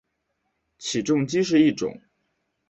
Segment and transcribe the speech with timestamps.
[0.79, 2.01] 起重机是一种。